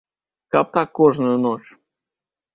[0.53, 1.63] Каб так кожную ноч!